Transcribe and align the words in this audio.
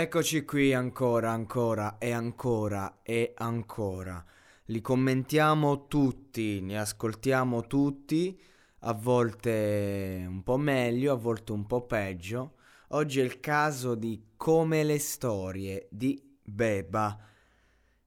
Eccoci 0.00 0.44
qui 0.44 0.72
ancora, 0.72 1.32
ancora 1.32 1.98
e 1.98 2.12
ancora 2.12 3.00
e 3.02 3.32
ancora. 3.34 4.24
Li 4.66 4.80
commentiamo 4.80 5.88
tutti, 5.88 6.60
ne 6.60 6.78
ascoltiamo 6.78 7.66
tutti, 7.66 8.40
a 8.82 8.92
volte 8.92 10.24
un 10.24 10.44
po' 10.44 10.56
meglio, 10.56 11.12
a 11.12 11.16
volte 11.16 11.50
un 11.50 11.66
po' 11.66 11.84
peggio. 11.84 12.58
Oggi 12.90 13.18
è 13.18 13.24
il 13.24 13.40
caso 13.40 13.96
di 13.96 14.34
Come 14.36 14.84
le 14.84 15.00
storie 15.00 15.88
di 15.90 16.38
Beba. 16.44 17.18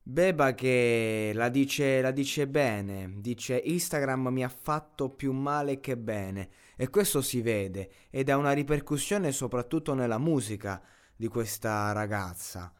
Beba 0.02 0.54
che 0.54 1.32
la 1.34 1.50
dice, 1.50 2.00
la 2.00 2.12
dice 2.12 2.48
bene, 2.48 3.16
dice 3.18 3.62
Instagram 3.62 4.30
mi 4.30 4.46
ha 4.46 4.50
fatto 4.50 5.10
più 5.10 5.34
male 5.34 5.82
che 5.82 5.98
bene 5.98 6.52
e 6.78 6.90
questo 6.90 7.22
si 7.22 7.42
vede 7.42 7.92
ed 8.10 8.30
ha 8.30 8.38
una 8.38 8.54
ripercussione 8.54 9.34
soprattutto 9.34 9.94
nella 9.94 10.20
musica 10.20 10.82
di 11.22 11.28
questa 11.28 11.92
ragazza. 11.92 12.74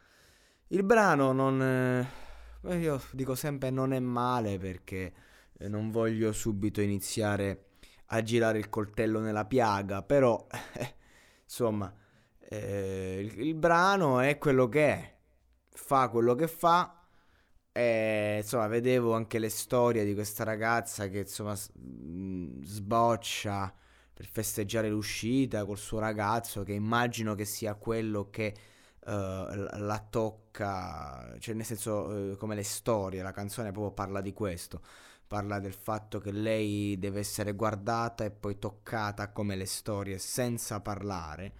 Il 0.70 0.82
brano 0.82 1.32
non... 1.32 1.62
Eh, 1.62 2.76
io 2.76 3.00
dico 3.12 3.36
sempre 3.36 3.70
non 3.70 3.94
è 3.94 4.00
male 4.00 4.58
perché 4.58 5.14
eh, 5.60 5.68
non 5.68 5.92
voglio 5.92 6.32
subito 6.32 6.82
iniziare 6.82 7.66
a 8.08 8.24
girare 8.24 8.58
il 8.58 8.68
coltello 8.68 9.20
nella 9.20 9.46
piaga, 9.46 10.02
però 10.02 10.48
eh, 10.74 10.96
insomma 11.44 11.94
eh, 12.40 13.20
il, 13.20 13.42
il, 13.46 13.54
brano 13.54 14.20
è 14.20 14.40
quello 14.40 14.68
che 14.68 14.88
è, 14.88 15.16
fa 15.70 16.10
quello 16.10 16.34
che 16.34 16.48
fa. 16.48 17.00
E, 17.72 18.38
insomma, 18.42 18.66
vedevo 18.66 19.14
anche 19.14 19.38
le 19.38 19.50
storie 19.50 20.04
di 20.04 20.16
questa 20.16 20.44
ragazza 20.44 21.08
che 21.10 21.20
insomma 21.20 21.56
sboccia 22.64 23.72
per 24.22 24.30
festeggiare 24.30 24.88
l'uscita 24.88 25.66
col 25.66 25.78
suo 25.78 25.98
ragazzo, 25.98 26.64
che 26.64 26.74
immagino 26.74 27.34
che 27.34 27.46
sia 27.46 27.74
quello 27.74 28.30
che 28.30 28.54
uh, 29.00 29.10
la 29.10 30.06
tocca, 30.08 31.36
cioè 31.40 31.56
nel 31.56 31.66
senso 31.66 32.06
uh, 32.06 32.38
come 32.38 32.54
le 32.54 32.64
storie, 32.64 33.24
la 33.24 33.32
canzone 33.32 33.72
proprio 33.72 33.94
parla 33.94 34.22
di 34.22 34.32
questo, 34.32 34.82
parla 35.26 35.60
del 35.60 35.74
fatto 35.74 36.20
che 36.20 36.32
lei 36.32 37.00
deve 37.00 37.20
essere 37.20 37.54
guardata 37.54 38.24
e 38.24 38.30
poi 38.30 38.60
toccata 38.60 39.32
come 39.32 39.56
le 39.56 39.66
storie 39.66 40.20
senza 40.20 40.80
parlare. 40.82 41.54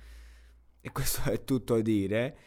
E 0.82 0.92
questo 0.92 1.24
è 1.32 1.44
tutto 1.44 1.76
a 1.76 1.82
dire. 1.82 2.38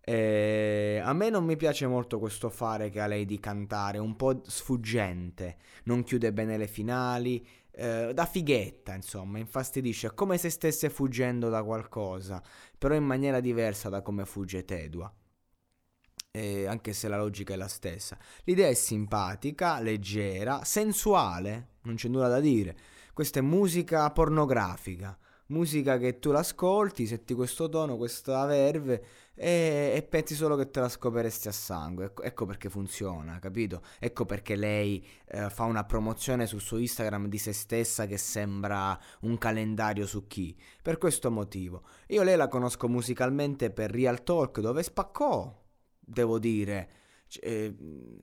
E 0.00 1.02
a 1.04 1.12
me 1.12 1.28
non 1.28 1.44
mi 1.44 1.56
piace 1.56 1.86
molto 1.86 2.18
questo 2.18 2.48
fare 2.48 2.88
che 2.88 3.00
ha 3.00 3.06
lei 3.06 3.26
di 3.26 3.38
cantare, 3.38 3.98
un 3.98 4.16
po' 4.16 4.40
sfuggente, 4.46 5.58
non 5.84 6.02
chiude 6.02 6.32
bene 6.32 6.56
le 6.56 6.66
finali, 6.66 7.46
eh, 7.78 8.12
da 8.12 8.26
fighetta, 8.26 8.94
insomma, 8.94 9.38
infastidisce, 9.38 10.12
come 10.12 10.36
se 10.36 10.50
stesse 10.50 10.90
fuggendo 10.90 11.48
da 11.48 11.62
qualcosa, 11.62 12.42
però 12.76 12.94
in 12.94 13.04
maniera 13.04 13.38
diversa 13.38 13.88
da 13.88 14.02
come 14.02 14.24
fugge 14.24 14.64
Tedua. 14.64 15.12
Eh, 16.30 16.66
anche 16.66 16.92
se 16.92 17.08
la 17.08 17.16
logica 17.16 17.54
è 17.54 17.56
la 17.56 17.68
stessa. 17.68 18.18
L'idea 18.44 18.68
è 18.68 18.74
simpatica, 18.74 19.80
leggera, 19.80 20.64
sensuale, 20.64 21.76
non 21.82 21.94
c'è 21.94 22.08
nulla 22.08 22.28
da 22.28 22.40
dire. 22.40 22.76
Questa 23.12 23.38
è 23.38 23.42
musica 23.42 24.10
pornografica 24.10 25.16
musica 25.48 25.98
che 25.98 26.18
tu 26.18 26.30
l'ascolti, 26.30 27.06
senti 27.06 27.34
questo 27.34 27.68
tono, 27.68 27.96
questa 27.96 28.44
verve 28.46 29.02
e, 29.40 29.92
e, 29.94 30.02
pensi 30.02 30.34
solo 30.34 30.56
che 30.56 30.68
te 30.68 30.80
la 30.80 30.88
scoperesti 30.88 31.46
a 31.46 31.52
sangue. 31.52 32.06
Ecco, 32.06 32.22
ecco 32.22 32.44
perché 32.44 32.68
funziona, 32.68 33.38
capito? 33.38 33.82
Ecco 34.00 34.26
perché 34.26 34.56
lei 34.56 35.06
eh, 35.26 35.48
fa 35.48 35.62
una 35.62 35.84
promozione 35.84 36.46
sul 36.48 36.60
suo 36.60 36.78
Instagram 36.78 37.28
di 37.28 37.38
se 37.38 37.52
stessa 37.52 38.06
che 38.06 38.18
sembra 38.18 38.98
un 39.20 39.38
calendario 39.38 40.06
su 40.06 40.26
chi. 40.26 40.56
Per 40.82 40.98
questo 40.98 41.30
motivo. 41.30 41.84
Io 42.08 42.24
lei 42.24 42.36
la 42.36 42.48
conosco 42.48 42.88
musicalmente 42.88 43.70
per 43.70 43.92
Real 43.92 44.24
Talk 44.24 44.58
dove 44.58 44.82
spaccò, 44.82 45.56
devo 46.00 46.38
dire. 46.40 46.90
Eh, 47.40 47.76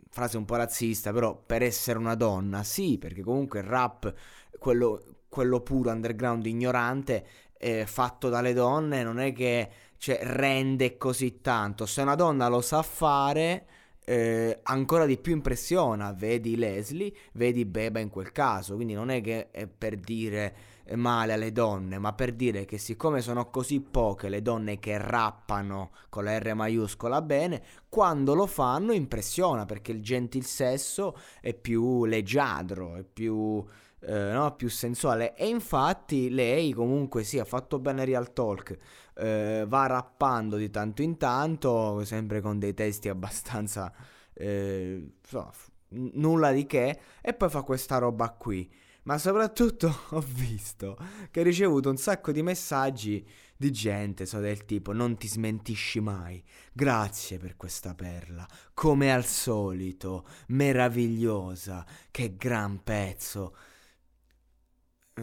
frase 0.09 0.35
un 0.35 0.45
po' 0.45 0.55
razzista, 0.55 1.13
però 1.13 1.41
per 1.45 1.61
essere 1.61 1.99
una 1.99 2.15
donna, 2.15 2.63
sì, 2.63 2.97
perché 2.97 3.21
comunque 3.21 3.59
il 3.59 3.65
rap, 3.65 4.11
quello, 4.57 5.14
quello 5.35 5.59
puro 5.59 5.91
underground 5.91 6.45
ignorante 6.45 7.25
eh, 7.57 7.85
fatto 7.85 8.29
dalle 8.29 8.53
donne 8.53 9.03
non 9.03 9.19
è 9.19 9.33
che 9.33 9.69
cioè, 9.97 10.19
rende 10.23 10.95
così 10.95 11.41
tanto. 11.41 11.85
Se 11.85 12.01
una 12.03 12.15
donna 12.15 12.47
lo 12.47 12.61
sa 12.61 12.81
fare, 12.81 13.65
eh, 14.05 14.59
ancora 14.63 15.05
di 15.05 15.17
più 15.17 15.33
impressiona. 15.33 16.13
Vedi 16.13 16.55
Leslie, 16.55 17.11
vedi 17.33 17.65
Beba 17.65 17.99
in 17.99 18.09
quel 18.09 18.31
caso. 18.31 18.75
Quindi 18.75 18.93
non 18.93 19.09
è 19.09 19.19
che 19.19 19.51
è 19.51 19.67
per 19.67 19.97
dire 19.97 20.55
male 20.93 21.33
alle 21.33 21.51
donne, 21.51 21.97
ma 21.97 22.13
per 22.13 22.31
dire 22.31 22.63
che 22.63 22.77
siccome 22.77 23.19
sono 23.19 23.49
così 23.49 23.81
poche 23.81 24.29
le 24.29 24.41
donne 24.41 24.79
che 24.79 24.97
rappano 24.97 25.91
con 26.07 26.23
la 26.23 26.39
R 26.39 26.53
maiuscola 26.53 27.21
bene, 27.21 27.61
quando 27.89 28.35
lo 28.35 28.45
fanno 28.45 28.93
impressiona 28.93 29.65
perché 29.65 29.91
il 29.91 30.01
gentil 30.01 30.45
sesso 30.45 31.17
è 31.41 31.53
più 31.53 32.05
leggiadro, 32.05 32.95
è 32.95 33.03
più 33.03 33.65
eh, 34.05 34.31
no? 34.31 34.55
più 34.55 34.69
sensuale. 34.69 35.35
E 35.35 35.47
infatti 35.47 36.29
lei 36.29 36.71
comunque 36.73 37.23
sì, 37.23 37.39
ha 37.39 37.45
fatto 37.45 37.79
bene 37.79 38.05
Real 38.05 38.31
Talk. 38.33 38.77
Eh, 39.15 39.65
va 39.67 39.85
rappando 39.87 40.57
di 40.57 40.69
tanto 40.69 41.01
in 41.01 41.17
tanto, 41.17 42.03
sempre 42.05 42.41
con 42.41 42.59
dei 42.59 42.73
testi 42.73 43.09
abbastanza... 43.09 43.91
Eh, 44.33 45.13
so, 45.25 45.51
nulla 45.89 46.51
di 46.51 46.65
che. 46.65 46.99
E 47.21 47.33
poi 47.33 47.49
fa 47.49 47.61
questa 47.63 47.97
roba 47.97 48.29
qui. 48.31 48.69
Ma 49.03 49.17
soprattutto 49.17 49.93
ho 50.09 50.23
visto 50.25 50.97
che 51.29 51.41
ha 51.41 51.43
ricevuto 51.43 51.89
un 51.89 51.97
sacco 51.97 52.31
di 52.31 52.41
messaggi 52.41 53.25
di 53.57 53.71
gente, 53.71 54.25
so 54.25 54.39
del 54.39 54.65
tipo 54.65 54.91
non 54.91 55.15
ti 55.15 55.27
smentisci 55.27 55.99
mai, 56.01 56.43
grazie 56.73 57.37
per 57.37 57.55
questa 57.55 57.93
perla, 57.93 58.45
come 58.73 59.13
al 59.13 59.23
solito, 59.23 60.25
meravigliosa, 60.47 61.85
che 62.11 62.35
gran 62.35 62.83
pezzo. 62.83 63.55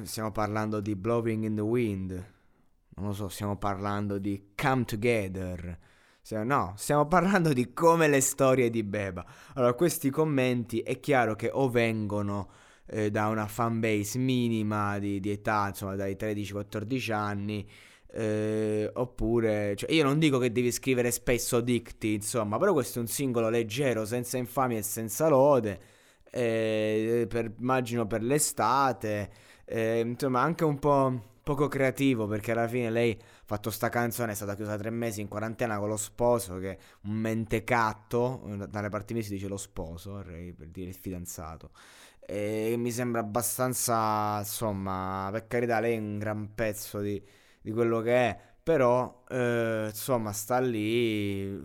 Stiamo 0.01 0.33
parlando 0.33 0.81
di 0.81 0.97
Blowing 0.97 1.45
in 1.45 1.55
the 1.55 1.61
Wind. 1.61 2.13
Non 2.95 3.09
lo 3.09 3.13
so, 3.13 3.29
stiamo 3.29 3.59
parlando 3.59 4.17
di 4.17 4.53
Come 4.57 4.85
Together. 4.85 5.79
No, 6.45 6.73
stiamo 6.77 7.07
parlando 7.07 7.53
di 7.53 7.75
come 7.75 8.09
le 8.09 8.23
storie 8.23 8.71
di 8.71 8.83
Beba. 8.85 9.23
Allora, 9.55 9.75
questi 9.75 10.09
commenti 10.09 10.81
è 10.81 10.99
chiaro 10.99 11.35
che 11.37 11.51
o 11.53 11.69
vengono 11.69 12.49
eh, 12.87 13.11
da 13.11 13.29
una 13.29 13.47
fanbase 13.47 14.17
minima 14.19 14.99
di, 14.99 15.21
di 15.21 15.31
età, 15.31 15.67
insomma 15.69 15.95
dai 15.95 16.17
13-14 16.19 17.13
anni, 17.13 17.69
eh, 18.13 18.91
oppure... 18.95 19.77
Cioè, 19.77 19.93
io 19.93 20.05
non 20.05 20.19
dico 20.19 20.39
che 20.39 20.51
devi 20.51 20.73
scrivere 20.73 21.11
spesso 21.11 21.61
dicti, 21.61 22.15
insomma, 22.15 22.57
però 22.57 22.73
questo 22.73 22.99
è 22.99 23.03
un 23.03 23.09
singolo 23.09 23.51
leggero, 23.51 24.07
senza 24.07 24.39
infamia 24.39 24.79
e 24.79 24.83
senza 24.83 25.29
lode, 25.29 25.81
eh, 26.31 27.27
per, 27.29 27.53
immagino 27.59 28.07
per 28.07 28.23
l'estate 28.23 29.51
eh, 29.72 30.00
insomma 30.00 30.43
anche 30.43 30.65
un 30.65 30.78
po' 30.78 31.22
poco 31.43 31.66
creativo 31.66 32.27
perché 32.27 32.53
alla 32.53 32.69
fine 32.69 32.91
lei 32.91 33.16
ha 33.19 33.43
fatto 33.44 33.71
sta 33.71 33.88
canzone, 33.88 34.33
è 34.33 34.34
stata 34.34 34.55
chiusa 34.55 34.77
tre 34.77 34.91
mesi 34.91 35.22
in 35.22 35.28
quarantena 35.28 35.78
con 35.78 35.88
lo 35.88 35.97
sposo 35.97 36.59
che 36.59 36.73
è 36.73 36.79
un 37.05 37.14
mentecatto, 37.14 38.67
dalle 38.69 38.91
parti 38.91 39.14
mie 39.14 39.23
si 39.23 39.31
dice 39.32 39.49
lo 39.49 39.56
sposo, 39.56 40.23
per 40.25 40.69
dire 40.69 40.91
il 40.91 40.94
fidanzato. 40.94 41.70
E 42.20 42.75
mi 42.76 42.93
sembra 42.93 43.20
abbastanza, 43.20 44.38
insomma, 44.41 45.29
per 45.32 45.47
carità 45.49 45.81
lei 45.81 45.97
è 45.97 45.99
un 45.99 46.19
gran 46.19 46.55
pezzo 46.55 47.00
di, 47.00 47.20
di 47.61 47.73
quello 47.73 48.00
che 48.00 48.14
è, 48.14 48.38
però 48.62 49.25
eh, 49.29 49.87
insomma 49.88 50.32
sta 50.32 50.61
lì 50.61 51.61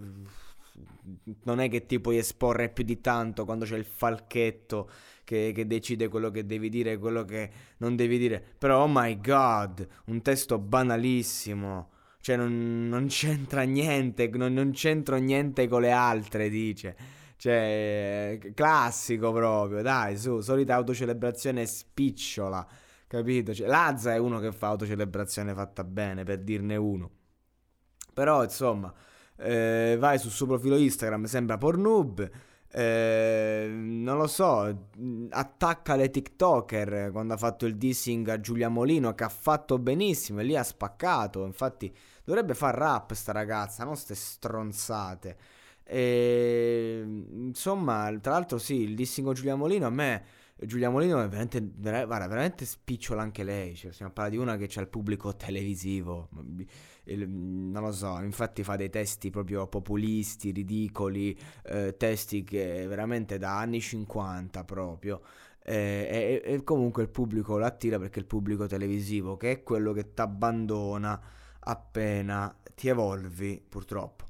non 1.43 1.59
è 1.59 1.69
che 1.69 1.85
ti 1.85 1.99
puoi 1.99 2.17
esporre 2.17 2.69
più 2.69 2.83
di 2.83 2.99
tanto 3.01 3.45
quando 3.45 3.65
c'è 3.65 3.77
il 3.77 3.85
falchetto 3.85 4.89
che, 5.23 5.51
che, 5.53 5.67
decide 5.67 6.07
quello 6.07 6.31
che 6.31 6.45
devi 6.45 6.69
dire 6.69 6.93
e 6.93 6.97
quello 6.97 7.25
che 7.25 7.49
non 7.77 7.95
devi 7.95 8.17
dire. 8.17 8.43
Però, 8.57 8.83
oh 8.83 8.87
my 8.89 9.19
god, 9.19 9.85
un 10.05 10.21
testo 10.21 10.57
banalissimo. 10.57 11.89
Cioè, 12.21 12.35
non, 12.35 12.87
non 12.87 13.07
c'entra 13.11 13.63
niente, 13.63 14.29
non, 14.29 14.53
non 14.53 14.71
c'entro 14.71 15.17
niente 15.17 15.67
con 15.67 15.81
le 15.81 15.91
altre, 15.91 16.49
dice. 16.49 16.95
Cioè, 17.35 18.39
classico 18.53 19.31
proprio, 19.31 19.81
dai, 19.81 20.17
su, 20.17 20.39
solita 20.39 20.75
autocelebrazione 20.75 21.65
spicciola, 21.65 22.65
capito? 23.05 23.53
Cioè, 23.53 23.67
Lazza 23.67 24.13
è 24.13 24.17
uno 24.17 24.39
che 24.39 24.51
fa 24.51 24.67
autocelebrazione 24.67 25.53
fatta 25.53 25.83
bene, 25.83 26.23
per 26.23 26.39
dirne 26.39 26.75
uno. 26.77 27.11
Però, 28.13 28.43
insomma, 28.43 28.93
eh, 29.37 29.95
vai 29.99 30.19
sul 30.19 30.31
suo 30.31 30.45
profilo 30.47 30.77
Instagram, 30.77 31.25
sembra 31.25 31.57
Pornhub, 31.57 32.29
Eh, 32.69 33.65
non 33.71 34.17
lo 34.17 34.27
so, 34.27 34.87
attacca 35.29 35.95
le 35.95 36.09
TikToker 36.11 37.11
quando 37.11 37.33
ha 37.33 37.37
fatto 37.37 37.65
il 37.65 37.77
dissing 37.77 38.27
a 38.27 38.41
Giulia 38.41 38.67
Molino 38.67 39.15
che 39.15 39.23
ha 39.23 39.29
fatto 39.29 39.79
benissimo 39.79 40.41
e 40.41 40.43
lì 40.43 40.55
ha 40.55 40.63
spaccato. 40.63 41.45
Infatti 41.45 41.91
dovrebbe 42.25 42.53
far 42.53 42.75
rap 42.75 43.13
sta 43.13 43.31
ragazza, 43.31 43.85
non 43.85 43.95
ste 43.95 44.15
stronzate. 44.15 45.37
E, 45.85 47.01
insomma, 47.31 48.13
tra 48.19 48.33
l'altro 48.33 48.57
sì, 48.57 48.81
il 48.81 48.95
dissing 48.95 49.25
con 49.25 49.35
Giulia 49.35 49.55
Molino 49.55 49.87
a 49.87 49.89
me 49.89 50.23
Giulia 50.59 50.89
Molino 50.89 51.21
è 51.21 51.27
veramente, 51.27 51.61
guarda, 51.61 52.27
veramente 52.27 52.65
spicciola 52.65 53.21
anche 53.21 53.43
lei. 53.43 53.75
Cioè, 53.75 53.91
stiamo 53.91 54.11
parlando 54.11 54.37
di 54.39 54.43
una 54.43 54.57
che 54.57 54.79
ha 54.79 54.81
il 54.81 54.87
pubblico 54.87 55.35
televisivo. 55.35 56.29
non 57.05 57.81
lo 57.81 57.91
so, 57.91 58.19
infatti 58.21 58.63
fa 58.63 58.75
dei 58.75 58.89
testi 58.89 59.29
proprio 59.29 59.67
populisti, 59.67 60.51
ridicoli, 60.51 61.37
eh, 61.65 61.95
testi 61.97 62.43
che 62.43 62.87
veramente 62.87 63.37
da 63.37 63.59
anni 63.59 63.79
50 63.79 64.63
proprio. 64.63 65.21
Eh, 65.63 66.41
e, 66.43 66.53
e, 66.53 66.63
comunque 66.63 67.03
il 67.03 67.09
pubblico 67.09 67.57
lo 67.57 67.65
attira 67.65 67.99
perché 67.99 68.19
il 68.19 68.25
pubblico 68.25 68.65
televisivo, 68.67 69.37
che 69.37 69.51
è 69.51 69.63
quello 69.63 69.91
che 69.93 70.13
ti 70.13 70.21
abbandona 70.21 71.21
appena 71.59 72.55
ti 72.73 72.87
evolvi, 72.87 73.61
purtroppo. 73.67 74.26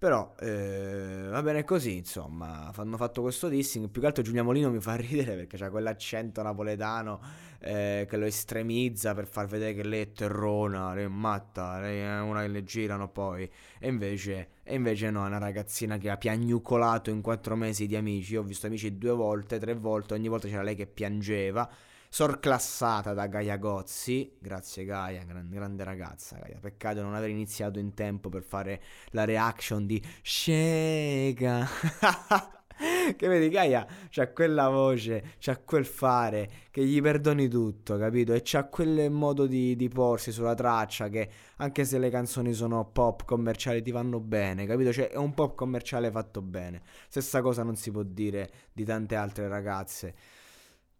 Però 0.00 0.34
eh, 0.40 1.26
va 1.28 1.42
bene 1.42 1.62
così, 1.62 1.98
insomma, 1.98 2.72
hanno 2.74 2.96
fatto 2.96 3.20
questo 3.20 3.48
dissing. 3.48 3.90
Più 3.90 4.00
che 4.00 4.06
altro 4.06 4.22
Giulia 4.22 4.42
Molino 4.42 4.70
mi 4.70 4.80
fa 4.80 4.94
ridere 4.96 5.34
perché 5.34 5.58
c'ha 5.58 5.68
quell'accento 5.68 6.40
napoletano 6.40 7.20
eh, 7.58 8.06
che 8.08 8.16
lo 8.16 8.24
estremizza 8.24 9.12
per 9.12 9.26
far 9.26 9.44
vedere 9.44 9.74
che 9.74 9.84
lei 9.84 10.00
è 10.00 10.12
terrona, 10.12 10.94
lei 10.94 11.04
è 11.04 11.08
matta, 11.08 11.78
lei 11.80 12.00
è 12.00 12.18
una 12.18 12.40
che 12.40 12.48
le 12.48 12.64
girano 12.64 13.10
poi. 13.10 13.42
E 13.78 13.88
invece, 13.88 14.52
e 14.62 14.74
invece 14.74 15.10
no, 15.10 15.22
è 15.24 15.26
una 15.26 15.36
ragazzina 15.36 15.98
che 15.98 16.08
ha 16.08 16.16
piagnucolato 16.16 17.10
in 17.10 17.20
quattro 17.20 17.54
mesi 17.54 17.86
di 17.86 17.94
amici. 17.94 18.32
Io 18.32 18.40
ho 18.40 18.44
visto 18.44 18.68
amici 18.68 18.96
due 18.96 19.12
volte, 19.12 19.58
tre 19.58 19.74
volte, 19.74 20.14
ogni 20.14 20.28
volta 20.28 20.48
c'era 20.48 20.62
lei 20.62 20.76
che 20.76 20.86
piangeva 20.86 21.70
sorclassata 22.10 23.14
da 23.14 23.28
Gaia 23.28 23.56
Gozzi. 23.56 24.36
Grazie 24.38 24.84
Gaia, 24.84 25.22
gran, 25.22 25.48
grande 25.48 25.84
ragazza 25.84 26.36
Gaia. 26.36 26.58
Peccato 26.60 27.02
non 27.02 27.14
aver 27.14 27.30
iniziato 27.30 27.78
in 27.78 27.94
tempo 27.94 28.28
per 28.28 28.42
fare 28.42 28.82
la 29.10 29.24
reaction 29.24 29.86
di 29.86 30.02
Scega. 30.20 31.66
che 33.16 33.28
vedi 33.28 33.48
Gaia 33.48 33.86
c'ha 34.08 34.28
quella 34.32 34.68
voce, 34.68 35.34
c'ha 35.38 35.56
quel 35.58 35.84
fare 35.84 36.50
che 36.70 36.84
gli 36.84 37.00
perdoni 37.00 37.46
tutto, 37.46 37.96
capito? 37.96 38.32
E 38.32 38.40
c'ha 38.42 38.64
quel 38.64 39.08
modo 39.10 39.46
di, 39.46 39.76
di 39.76 39.88
porsi 39.88 40.32
sulla 40.32 40.54
traccia 40.54 41.08
che 41.08 41.28
anche 41.58 41.84
se 41.84 41.98
le 41.98 42.10
canzoni 42.10 42.52
sono 42.52 42.84
pop 42.86 43.24
commerciali 43.24 43.82
ti 43.82 43.92
vanno 43.92 44.18
bene, 44.18 44.66
capito? 44.66 44.92
Cioè 44.92 45.10
è 45.10 45.16
un 45.16 45.32
pop 45.32 45.54
commerciale 45.54 46.10
fatto 46.10 46.42
bene. 46.42 46.82
Stessa 47.08 47.40
cosa 47.40 47.62
non 47.62 47.76
si 47.76 47.92
può 47.92 48.02
dire 48.02 48.50
di 48.72 48.84
tante 48.84 49.14
altre 49.14 49.46
ragazze. 49.46 50.14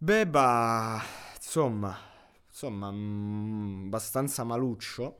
Beh, 0.02 0.26
bah, 0.26 1.02
insomma, 1.36 1.94
insomma, 2.48 2.90
mh, 2.90 2.96
mm, 2.96 3.84
abbastanza 3.86 4.44
maluccio. 4.44 5.18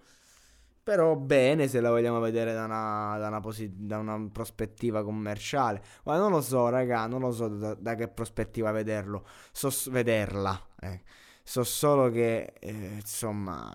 Però 0.82 1.14
bene 1.16 1.68
se 1.68 1.80
la 1.80 1.90
vogliamo 1.90 2.20
vedere 2.20 2.52
da 2.54 2.64
una, 2.64 3.18
da 3.18 3.28
una, 3.28 3.40
posi- 3.40 3.70
da 3.86 3.98
una 3.98 4.18
prospettiva 4.32 5.04
commerciale. 5.04 5.82
Ma 6.04 6.16
non 6.18 6.30
lo 6.32 6.40
so, 6.40 6.68
raga, 6.70 7.06
non 7.06 7.20
lo 7.20 7.32
so 7.32 7.48
da, 7.48 7.74
da 7.74 7.94
che 7.94 8.08
prospettiva 8.08 8.70
vederlo. 8.72 9.26
So 9.52 9.70
vederla. 9.90 10.58
Eh. 10.80 11.02
So 11.44 11.62
solo 11.64 12.10
che, 12.10 12.54
eh, 12.60 12.72
insomma, 12.96 13.70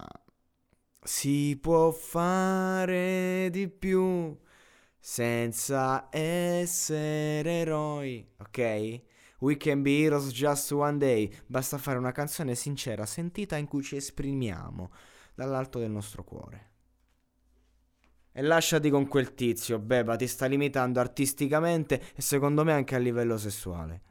si 1.04 1.58
può 1.62 1.92
fare 1.92 3.50
di 3.52 3.68
più 3.70 4.36
senza 5.00 6.08
essere 6.12 7.52
eroi, 7.52 8.28
ok? 8.40 9.02
We 9.46 9.58
can 9.58 9.84
be 9.84 10.02
heroes 10.02 10.32
just 10.32 10.72
one 10.72 10.98
day. 10.98 11.32
Basta 11.46 11.78
fare 11.78 12.00
una 12.00 12.12
canzone 12.12 12.56
sincera, 12.56 13.06
sentita 13.06 13.58
in 13.58 13.68
cui 13.68 13.84
ci 13.84 13.96
esprimiamo 13.96 14.90
dall'alto 15.36 15.78
del 15.78 15.92
nostro 15.92 16.24
cuore. 16.24 16.72
E 18.32 18.42
lasciati 18.42 18.90
con 18.90 19.08
quel 19.08 19.36
tizio, 19.36 19.78
Beba, 19.78 20.16
ti 20.16 20.26
sta 20.26 20.48
limitando 20.48 21.00
artisticamente 21.00 22.02
e 22.16 22.24
secondo 22.24 22.64
me 22.64 22.74
anche 22.74 22.96
a 22.96 22.98
livello 22.98 23.38
sessuale. 23.38 24.02